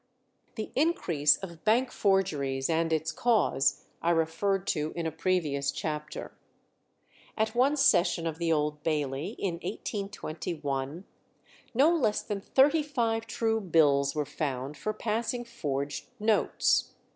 The 0.55 0.71
increase 0.75 1.37
of 1.37 1.63
bank 1.63 1.91
forgeries, 1.91 2.71
and 2.71 2.91
its 2.91 3.11
cause, 3.11 3.85
I 4.01 4.09
referred 4.09 4.65
to 4.69 4.93
in 4.95 5.05
a 5.05 5.11
previous 5.11 5.71
chapter. 5.71 6.31
At 7.37 7.53
one 7.53 7.77
session 7.77 8.25
of 8.25 8.39
the 8.39 8.51
Old 8.51 8.81
Bailey, 8.81 9.35
in 9.37 9.59
1821, 9.61 11.05
no 11.75 11.95
less 11.95 12.23
than 12.23 12.41
thirty 12.41 12.81
five 12.81 13.27
true 13.27 13.61
bills 13.61 14.15
were 14.15 14.25
found 14.25 14.75
for 14.75 14.91
passing 14.91 15.45
forged 15.45 16.05
notes. 16.19 16.93